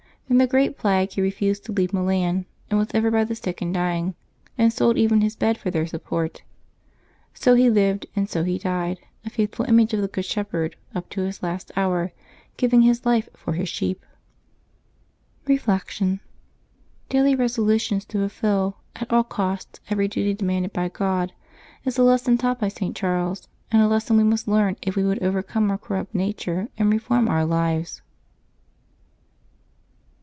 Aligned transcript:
During 0.31 0.37
the 0.39 0.47
great 0.47 0.77
plague 0.77 1.11
he 1.11 1.21
refused 1.21 1.65
to 1.65 1.73
leave 1.73 1.91
Milan, 1.91 2.45
and 2.69 2.79
was 2.79 2.87
ever 2.93 3.11
by 3.11 3.25
the 3.25 3.35
sick 3.35 3.61
and 3.61 3.73
dying, 3.73 4.15
and 4.57 4.71
sold 4.71 4.97
even 4.97 5.19
his 5.19 5.35
bed 5.35 5.57
for 5.57 5.69
their 5.69 5.85
support. 5.85 6.41
So 7.33 7.53
he 7.53 7.69
lived 7.69 8.05
and 8.15 8.29
so 8.29 8.45
he 8.45 8.57
died, 8.57 9.01
a 9.25 9.29
faithful 9.29 9.65
image 9.65 9.93
of 9.93 9.99
the 10.01 10.07
Good 10.07 10.23
Shepherd, 10.23 10.77
up 10.95 11.09
to 11.09 11.21
his 11.23 11.43
last 11.43 11.69
hour 11.75 12.13
giving 12.55 12.83
his 12.83 13.05
life 13.05 13.27
for 13.33 13.51
his 13.55 13.67
sheep. 13.67 14.05
Reflection.— 15.47 16.21
Daily 17.09 17.35
resolutions 17.35 18.05
to 18.05 18.17
fulfil, 18.19 18.77
at 18.95 19.11
all 19.11 19.25
cost, 19.25 19.81
every 19.89 20.07
duty 20.07 20.33
demanded 20.33 20.71
by 20.71 20.87
God, 20.87 21.33
is 21.83 21.97
the 21.97 22.03
lesson 22.03 22.37
taught 22.37 22.57
by 22.61 22.69
St. 22.69 22.95
Charles; 22.95 23.49
and 23.69 23.81
a 23.81 23.87
lesson 23.89 24.15
we 24.15 24.23
must 24.23 24.47
learn 24.47 24.77
if 24.81 24.95
we 24.95 25.03
would 25.03 25.21
overcome 25.21 25.69
our 25.69 25.77
cor 25.77 25.97
rupt 25.97 26.15
nature 26.15 26.69
and 26.77 26.89
reform 26.89 27.27
our 27.27 27.43
lives. 27.43 28.01